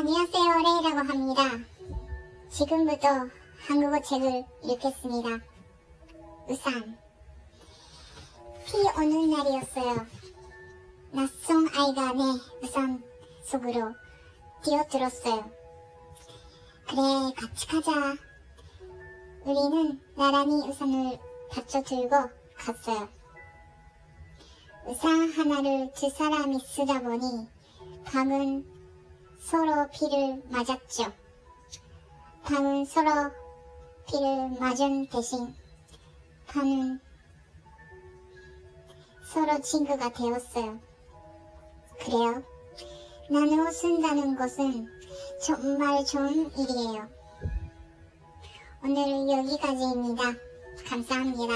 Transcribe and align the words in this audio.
안녕하세요. 0.00 0.62
레이라고 0.62 1.12
합니다. 1.12 1.42
지금부터 2.48 3.28
한국어 3.66 4.00
책을 4.00 4.46
읽겠습니다. 4.64 5.44
우산. 6.48 6.96
비 8.64 8.78
오는 8.96 9.30
날이었어요. 9.30 10.06
낯선 11.10 11.68
아이가 11.76 12.14
내 12.14 12.22
우산 12.62 13.04
속으로 13.44 13.94
뛰어들었어요. 14.64 15.50
그래, 16.88 17.34
같이 17.36 17.68
가자. 17.68 18.16
우리는 19.44 20.00
나란히 20.16 20.66
우산을 20.66 21.18
받쳐 21.50 21.82
들고 21.82 22.16
갔어요. 22.56 23.06
우산 24.86 25.30
하나를 25.30 25.92
두 25.92 26.08
사람이 26.08 26.58
쓰다 26.60 27.02
보니 27.02 27.46
밤은 28.06 28.79
서로 29.40 29.88
비를 29.90 30.42
맞았죠. 30.50 31.12
밤은 32.44 32.84
서로 32.84 33.10
비를 34.06 34.50
맞은 34.60 35.08
대신 35.08 35.54
밤은 36.46 37.00
서로 39.24 39.60
친구가 39.60 40.12
되었어요. 40.12 40.78
그래요. 42.00 42.42
나누어 43.30 43.70
쓴다는 43.70 44.36
것은 44.36 44.88
정말 45.40 46.04
좋은 46.04 46.50
일이에요. 46.56 47.08
오늘은 48.84 49.30
여기까지입니다. 49.30 50.22
감사합니다. 50.88 51.54